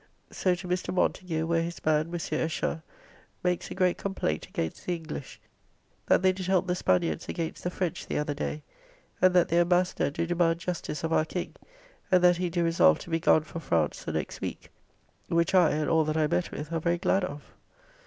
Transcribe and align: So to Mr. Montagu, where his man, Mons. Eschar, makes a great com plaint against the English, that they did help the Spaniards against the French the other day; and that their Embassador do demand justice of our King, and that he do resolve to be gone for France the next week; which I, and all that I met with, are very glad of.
So 0.31 0.55
to 0.55 0.67
Mr. 0.67 0.91
Montagu, 0.91 1.45
where 1.45 1.61
his 1.61 1.79
man, 1.85 2.09
Mons. 2.09 2.31
Eschar, 2.31 2.81
makes 3.43 3.69
a 3.69 3.75
great 3.75 3.99
com 3.99 4.15
plaint 4.15 4.47
against 4.47 4.83
the 4.87 4.95
English, 4.95 5.39
that 6.07 6.23
they 6.23 6.31
did 6.31 6.47
help 6.47 6.65
the 6.65 6.73
Spaniards 6.73 7.29
against 7.29 7.63
the 7.63 7.69
French 7.69 8.07
the 8.07 8.17
other 8.17 8.33
day; 8.33 8.63
and 9.21 9.35
that 9.35 9.49
their 9.49 9.61
Embassador 9.61 10.09
do 10.09 10.25
demand 10.25 10.59
justice 10.59 11.03
of 11.03 11.13
our 11.13 11.25
King, 11.25 11.53
and 12.11 12.23
that 12.23 12.37
he 12.37 12.49
do 12.49 12.63
resolve 12.63 12.97
to 12.97 13.11
be 13.11 13.19
gone 13.19 13.43
for 13.43 13.59
France 13.59 14.03
the 14.03 14.11
next 14.13 14.41
week; 14.41 14.71
which 15.27 15.53
I, 15.53 15.69
and 15.69 15.87
all 15.87 16.03
that 16.05 16.17
I 16.17 16.25
met 16.25 16.49
with, 16.49 16.71
are 16.73 16.81
very 16.81 16.97
glad 16.97 17.23
of. 17.23 17.43